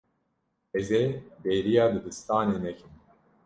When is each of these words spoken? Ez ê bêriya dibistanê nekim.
Ez 0.77 0.87
ê 1.01 1.03
bêriya 1.41 1.83
dibistanê 1.93 2.57
nekim. 2.63 2.91